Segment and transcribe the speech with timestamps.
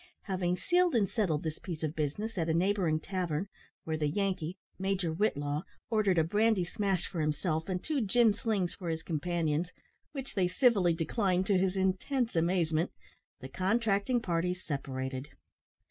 [0.23, 3.47] Having sealed and settled this piece of business at a neighbouring tavern,
[3.83, 8.73] where the Yankee Major Whitlaw ordered a "brandy smash" for himself and two "gin slings"
[8.73, 9.69] for his companions,
[10.11, 12.89] (which they civilly declined, to his intense amazement,)
[13.41, 15.27] the contracting parties separated.